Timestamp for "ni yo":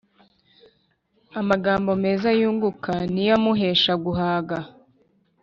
3.13-3.33